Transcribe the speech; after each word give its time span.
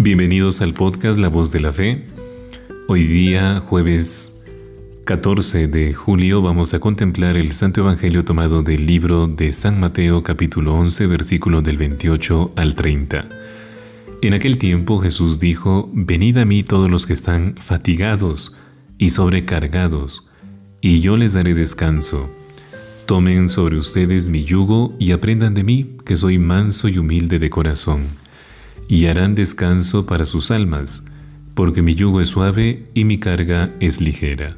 Bienvenidos 0.00 0.60
al 0.60 0.74
podcast 0.74 1.18
La 1.18 1.26
Voz 1.26 1.50
de 1.50 1.58
la 1.58 1.72
Fe. 1.72 2.06
Hoy 2.86 3.02
día, 3.02 3.58
jueves 3.58 4.44
14 5.02 5.66
de 5.66 5.92
julio, 5.92 6.40
vamos 6.40 6.72
a 6.72 6.78
contemplar 6.78 7.36
el 7.36 7.50
Santo 7.50 7.80
Evangelio 7.80 8.24
tomado 8.24 8.62
del 8.62 8.86
libro 8.86 9.26
de 9.26 9.50
San 9.50 9.80
Mateo 9.80 10.22
capítulo 10.22 10.74
11, 10.74 11.08
versículo 11.08 11.62
del 11.62 11.78
28 11.78 12.52
al 12.54 12.76
30. 12.76 13.28
En 14.22 14.34
aquel 14.34 14.56
tiempo 14.58 15.00
Jesús 15.00 15.40
dijo, 15.40 15.90
Venid 15.92 16.36
a 16.36 16.44
mí 16.44 16.62
todos 16.62 16.88
los 16.88 17.08
que 17.08 17.14
están 17.14 17.56
fatigados 17.56 18.54
y 18.98 19.08
sobrecargados, 19.08 20.28
y 20.80 21.00
yo 21.00 21.16
les 21.16 21.32
daré 21.32 21.54
descanso. 21.54 22.30
Tomen 23.06 23.48
sobre 23.48 23.76
ustedes 23.76 24.28
mi 24.28 24.44
yugo 24.44 24.94
y 25.00 25.10
aprendan 25.10 25.54
de 25.54 25.64
mí, 25.64 25.96
que 26.06 26.14
soy 26.14 26.38
manso 26.38 26.86
y 26.86 26.98
humilde 26.98 27.40
de 27.40 27.50
corazón 27.50 28.27
y 28.88 29.06
harán 29.06 29.34
descanso 29.34 30.06
para 30.06 30.24
sus 30.24 30.50
almas, 30.50 31.04
porque 31.54 31.82
mi 31.82 31.94
yugo 31.94 32.20
es 32.20 32.28
suave 32.28 32.88
y 32.94 33.04
mi 33.04 33.18
carga 33.18 33.74
es 33.80 34.00
ligera. 34.00 34.56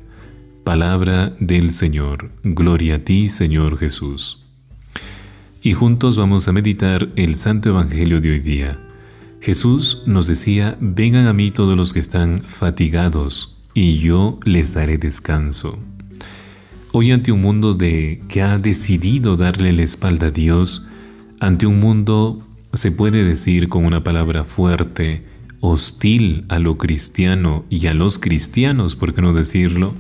Palabra 0.65 1.35
del 1.41 1.73
Señor. 1.73 2.31
Gloria 2.45 2.97
a 2.97 2.99
ti, 3.01 3.29
Señor 3.29 3.77
Jesús. 3.79 4.39
Y 5.63 5.73
juntos 5.73 6.17
vamos 6.17 6.47
a 6.47 6.53
meditar 6.53 7.09
el 7.17 7.35
Santo 7.35 7.71
Evangelio 7.71 8.21
de 8.21 8.31
hoy 8.31 8.41
día. 8.41 8.79
Jesús 9.41 10.05
nos 10.07 10.27
decía, 10.27 10.77
vengan 10.81 11.27
a 11.27 11.33
mí 11.33 11.51
todos 11.51 11.77
los 11.77 11.93
que 11.93 12.01
están 12.01 12.43
fatigados, 12.43 13.59
y 13.75 13.99
yo 13.99 14.39
les 14.45 14.75
daré 14.75 14.97
descanso. 14.97 15.79
Hoy 16.93 17.11
ante 17.13 17.33
un 17.33 17.41
mundo 17.41 17.75
de 17.75 18.23
que 18.29 18.43
ha 18.43 18.59
decidido 18.59 19.37
darle 19.37 19.73
la 19.73 19.83
espalda 19.83 20.27
a 20.27 20.31
Dios, 20.31 20.87
ante 21.41 21.67
un 21.67 21.81
mundo 21.81 22.47
se 22.73 22.93
puede 22.93 23.25
decir 23.25 23.69
con 23.69 23.85
una 23.85 24.05
palabra 24.05 24.45
fuerte, 24.45 25.25
hostil 25.61 26.45
a 26.49 26.59
lo 26.59 26.79
cristiano 26.79 27.65
y 27.69 27.87
a 27.87 27.95
los 27.95 28.19
cristianos, 28.19 28.97
por 28.97 29.15
qué 29.15 29.23
no 29.23 29.33
decirlo, 29.33 29.95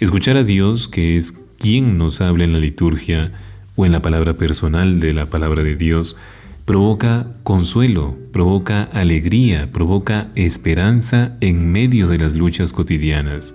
escuchar 0.00 0.36
a 0.36 0.44
Dios, 0.44 0.88
que 0.88 1.16
es 1.16 1.32
quien 1.58 1.98
nos 1.98 2.20
habla 2.20 2.44
en 2.44 2.52
la 2.52 2.58
liturgia 2.58 3.32
o 3.76 3.86
en 3.86 3.92
la 3.92 4.02
palabra 4.02 4.36
personal 4.36 5.00
de 5.00 5.14
la 5.14 5.30
palabra 5.30 5.62
de 5.62 5.76
Dios, 5.76 6.16
provoca 6.64 7.36
consuelo, 7.42 8.16
provoca 8.32 8.84
alegría, 8.84 9.70
provoca 9.72 10.30
esperanza 10.34 11.36
en 11.40 11.72
medio 11.72 12.06
de 12.06 12.18
las 12.18 12.34
luchas 12.34 12.72
cotidianas. 12.72 13.54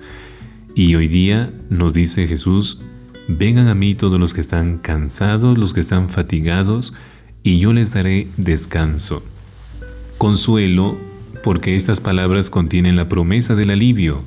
Y 0.76 0.96
hoy 0.96 1.08
día 1.08 1.52
nos 1.70 1.94
dice 1.94 2.28
Jesús, 2.28 2.82
vengan 3.28 3.68
a 3.68 3.76
mí 3.76 3.96
todos 3.96 4.20
los 4.20 4.34
que 4.34 4.42
están 4.42 4.78
cansados, 4.78 5.58
los 5.58 5.74
que 5.74 5.80
están 5.80 6.10
fatigados, 6.10 6.94
y 7.44 7.60
yo 7.60 7.74
les 7.74 7.94
daré 7.94 8.28
descanso. 8.38 9.24
Consuelo, 10.18 11.00
porque 11.44 11.76
estas 11.76 12.02
palabras 12.02 12.50
contienen 12.50 12.96
la 12.96 13.08
promesa 13.08 13.56
del 13.56 13.72
alivio, 13.72 14.24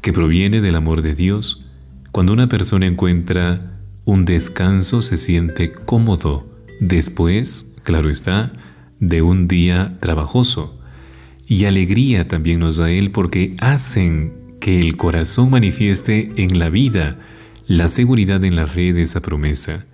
que 0.00 0.12
proviene 0.12 0.60
del 0.60 0.76
amor 0.76 1.02
de 1.02 1.14
Dios. 1.14 1.66
Cuando 2.12 2.32
una 2.32 2.48
persona 2.48 2.86
encuentra 2.86 3.78
un 4.04 4.24
descanso 4.24 5.02
se 5.02 5.16
siente 5.16 5.72
cómodo, 5.72 6.48
después, 6.80 7.74
claro 7.82 8.08
está, 8.08 8.52
de 8.98 9.22
un 9.22 9.46
día 9.46 9.96
trabajoso. 10.00 10.78
Y 11.46 11.64
alegría 11.64 12.28
también 12.28 12.60
nos 12.60 12.78
da 12.78 12.90
Él 12.90 13.10
porque 13.10 13.54
hacen 13.60 14.32
que 14.60 14.80
el 14.80 14.96
corazón 14.96 15.50
manifieste 15.50 16.32
en 16.36 16.58
la 16.58 16.70
vida 16.70 17.18
la 17.66 17.88
seguridad 17.88 18.44
en 18.44 18.56
la 18.56 18.66
fe 18.66 18.92
de 18.92 19.02
esa 19.02 19.20
promesa 19.20 19.86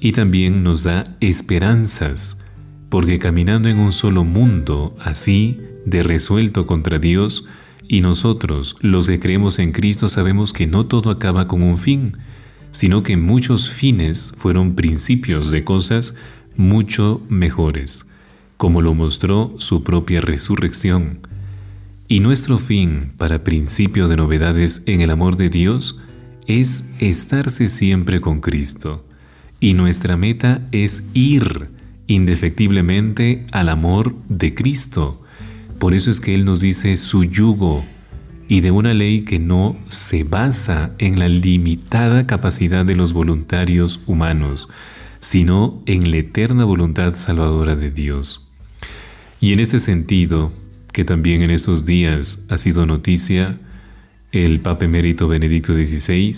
y 0.00 0.12
también 0.12 0.64
nos 0.64 0.82
da 0.82 1.04
esperanzas, 1.20 2.40
porque 2.88 3.18
caminando 3.18 3.68
en 3.68 3.78
un 3.78 3.92
solo 3.92 4.24
mundo 4.24 4.96
así, 5.00 5.60
de 5.84 6.02
resuelto 6.02 6.66
contra 6.66 6.98
Dios, 6.98 7.46
y 7.86 8.00
nosotros, 8.00 8.76
los 8.80 9.08
que 9.08 9.20
creemos 9.20 9.58
en 9.58 9.72
Cristo, 9.72 10.08
sabemos 10.08 10.52
que 10.52 10.66
no 10.66 10.86
todo 10.86 11.10
acaba 11.10 11.46
con 11.46 11.62
un 11.62 11.76
fin, 11.76 12.16
sino 12.70 13.02
que 13.02 13.16
muchos 13.16 13.68
fines 13.68 14.32
fueron 14.38 14.74
principios 14.74 15.50
de 15.50 15.64
cosas 15.64 16.14
mucho 16.56 17.20
mejores, 17.28 18.08
como 18.56 18.80
lo 18.80 18.94
mostró 18.94 19.54
su 19.58 19.82
propia 19.82 20.20
resurrección. 20.20 21.20
Y 22.08 22.20
nuestro 22.20 22.58
fin 22.58 23.12
para 23.18 23.44
principio 23.44 24.08
de 24.08 24.16
novedades 24.16 24.82
en 24.86 25.00
el 25.00 25.10
amor 25.10 25.36
de 25.36 25.48
Dios 25.48 26.00
es 26.46 26.86
estarse 27.00 27.68
siempre 27.68 28.20
con 28.20 28.40
Cristo 28.40 29.04
y 29.60 29.74
nuestra 29.74 30.16
meta 30.16 30.66
es 30.72 31.04
ir 31.12 31.68
indefectiblemente 32.06 33.46
al 33.52 33.68
amor 33.68 34.16
de 34.28 34.54
Cristo. 34.54 35.22
Por 35.78 35.94
eso 35.94 36.10
es 36.10 36.20
que 36.20 36.34
Él 36.34 36.44
nos 36.44 36.60
dice 36.60 36.96
su 36.96 37.24
yugo 37.24 37.84
y 38.48 38.62
de 38.62 38.70
una 38.70 38.94
ley 38.94 39.20
que 39.20 39.38
no 39.38 39.76
se 39.86 40.24
basa 40.24 40.92
en 40.98 41.18
la 41.18 41.28
limitada 41.28 42.26
capacidad 42.26 42.84
de 42.84 42.96
los 42.96 43.12
voluntarios 43.12 44.02
humanos, 44.06 44.68
sino 45.18 45.80
en 45.86 46.10
la 46.10 46.16
eterna 46.16 46.64
voluntad 46.64 47.14
salvadora 47.14 47.76
de 47.76 47.90
Dios. 47.90 48.50
Y 49.40 49.52
en 49.52 49.60
este 49.60 49.78
sentido, 49.78 50.50
que 50.92 51.04
también 51.04 51.42
en 51.42 51.50
estos 51.50 51.86
días 51.86 52.44
ha 52.48 52.56
sido 52.56 52.86
noticia, 52.86 53.60
el 54.32 54.60
Papa 54.60 54.86
Emérito 54.86 55.28
Benedicto 55.28 55.74
XVI 55.74 56.34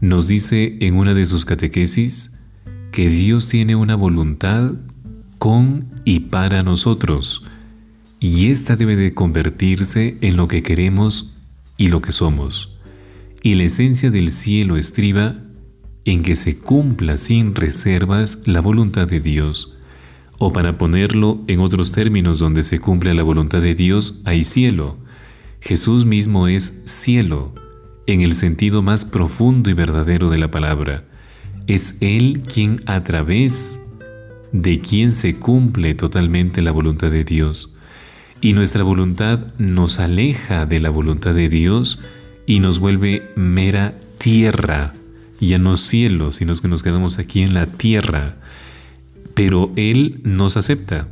nos 0.00 0.28
dice 0.28 0.76
en 0.80 0.96
una 0.96 1.14
de 1.14 1.26
sus 1.26 1.44
catequesis 1.44 2.33
que 2.94 3.08
Dios 3.08 3.48
tiene 3.48 3.74
una 3.74 3.96
voluntad 3.96 4.74
con 5.38 6.00
y 6.04 6.20
para 6.20 6.62
nosotros, 6.62 7.44
y 8.20 8.50
ésta 8.50 8.76
debe 8.76 8.94
de 8.94 9.14
convertirse 9.14 10.16
en 10.20 10.36
lo 10.36 10.46
que 10.46 10.62
queremos 10.62 11.34
y 11.76 11.88
lo 11.88 12.00
que 12.00 12.12
somos. 12.12 12.78
Y 13.42 13.56
la 13.56 13.64
esencia 13.64 14.12
del 14.12 14.30
cielo 14.30 14.76
estriba 14.76 15.34
en 16.04 16.22
que 16.22 16.36
se 16.36 16.56
cumpla 16.56 17.16
sin 17.16 17.56
reservas 17.56 18.46
la 18.46 18.60
voluntad 18.60 19.08
de 19.08 19.18
Dios, 19.18 19.76
o 20.38 20.52
para 20.52 20.78
ponerlo 20.78 21.42
en 21.48 21.58
otros 21.58 21.90
términos 21.90 22.38
donde 22.38 22.62
se 22.62 22.78
cumple 22.78 23.12
la 23.12 23.24
voluntad 23.24 23.60
de 23.60 23.74
Dios, 23.74 24.20
hay 24.24 24.44
cielo. 24.44 24.98
Jesús 25.60 26.04
mismo 26.04 26.46
es 26.46 26.82
cielo, 26.84 27.56
en 28.06 28.20
el 28.20 28.36
sentido 28.36 28.82
más 28.82 29.04
profundo 29.04 29.68
y 29.68 29.72
verdadero 29.72 30.30
de 30.30 30.38
la 30.38 30.52
palabra 30.52 31.08
es 31.66 31.96
Él 32.00 32.42
quien 32.46 32.82
a 32.86 33.04
través 33.04 33.80
de 34.52 34.80
quien 34.80 35.12
se 35.12 35.36
cumple 35.36 35.94
totalmente 35.94 36.62
la 36.62 36.70
voluntad 36.70 37.10
de 37.10 37.24
Dios. 37.24 37.74
Y 38.40 38.52
nuestra 38.52 38.82
voluntad 38.82 39.46
nos 39.58 40.00
aleja 40.00 40.66
de 40.66 40.80
la 40.80 40.90
voluntad 40.90 41.34
de 41.34 41.48
Dios 41.48 42.00
y 42.46 42.60
nos 42.60 42.78
vuelve 42.78 43.30
mera 43.36 43.94
tierra, 44.18 44.92
ya 45.40 45.58
no 45.58 45.76
cielo, 45.76 46.32
sino 46.32 46.54
que 46.54 46.68
nos 46.68 46.82
quedamos 46.82 47.18
aquí 47.18 47.42
en 47.42 47.54
la 47.54 47.66
tierra. 47.66 48.36
Pero 49.34 49.72
Él 49.76 50.20
nos 50.24 50.56
acepta 50.56 51.08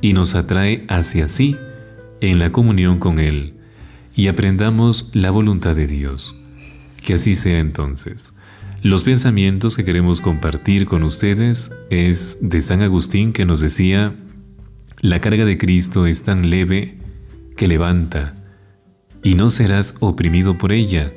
y 0.00 0.12
nos 0.14 0.34
atrae 0.34 0.84
hacia 0.88 1.28
sí 1.28 1.56
en 2.20 2.38
la 2.38 2.50
comunión 2.50 2.98
con 2.98 3.18
Él 3.18 3.54
y 4.14 4.26
aprendamos 4.28 5.10
la 5.14 5.30
voluntad 5.30 5.76
de 5.76 5.86
Dios. 5.86 6.34
Que 7.04 7.14
así 7.14 7.34
sea 7.34 7.58
entonces. 7.58 8.34
Los 8.82 9.02
pensamientos 9.02 9.76
que 9.76 9.84
queremos 9.84 10.22
compartir 10.22 10.86
con 10.86 11.02
ustedes 11.02 11.70
es 11.90 12.38
de 12.40 12.62
San 12.62 12.80
Agustín 12.80 13.34
que 13.34 13.44
nos 13.44 13.60
decía, 13.60 14.16
la 15.02 15.20
carga 15.20 15.44
de 15.44 15.58
Cristo 15.58 16.06
es 16.06 16.22
tan 16.22 16.48
leve 16.48 16.96
que 17.58 17.68
levanta, 17.68 18.36
y 19.22 19.34
no 19.34 19.50
serás 19.50 19.96
oprimido 20.00 20.56
por 20.56 20.72
ella, 20.72 21.12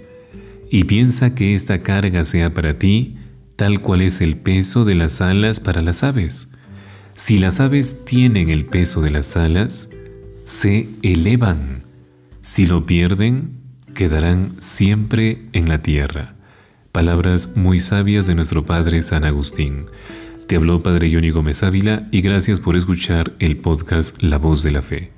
y 0.69 0.83
piensa 0.83 1.35
que 1.35 1.53
esta 1.53 1.83
carga 1.83 2.25
sea 2.25 2.53
para 2.53 2.77
ti 2.77 3.15
tal 3.55 3.79
cual 3.79 4.01
es 4.01 4.19
el 4.19 4.35
peso 4.35 4.83
de 4.83 4.95
las 4.95 5.21
alas 5.21 5.61
para 5.61 5.81
las 5.81 6.03
aves. 6.03 6.51
Si 7.15 7.39
las 7.39 7.61
aves 7.61 8.03
tienen 8.03 8.49
el 8.49 8.65
peso 8.65 9.01
de 9.01 9.11
las 9.11 9.37
alas, 9.37 9.89
se 10.43 10.89
elevan. 11.01 11.85
Si 12.41 12.65
lo 12.65 12.85
pierden, 12.85 13.51
quedarán 13.93 14.57
siempre 14.59 15.47
en 15.53 15.69
la 15.69 15.81
tierra. 15.81 16.35
Palabras 16.93 17.57
muy 17.57 17.79
sabias 17.79 18.27
de 18.27 18.35
nuestro 18.35 18.67
Padre 18.67 19.01
San 19.01 19.25
Agustín. 19.25 19.87
Te 20.45 20.57
habló 20.57 20.83
Padre 20.83 21.09
Yoni 21.09 21.31
Gómez 21.31 21.63
Ávila 21.63 22.07
y 22.11 22.21
gracias 22.21 22.59
por 22.59 22.77
escuchar 22.77 23.33
el 23.39 23.57
podcast 23.57 24.21
La 24.21 24.37
Voz 24.37 24.61
de 24.61 24.73
la 24.73 24.83
Fe. 24.83 25.11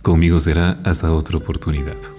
Conmigo 0.00 0.40
será 0.40 0.80
hasta 0.86 1.12
otra 1.12 1.36
oportunidad. 1.36 2.17